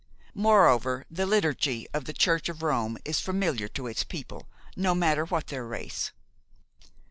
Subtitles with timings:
[0.33, 5.25] Moreover, the liturgy of the Church of Rome is familiar to its people, no matter
[5.25, 6.11] what their race.